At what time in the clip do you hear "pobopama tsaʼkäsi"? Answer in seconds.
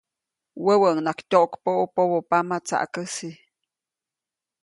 1.93-3.29